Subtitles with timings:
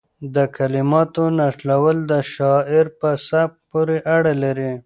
[0.35, 4.71] د کلماتو نښلول د شاعر په سبک پورې اړه لري.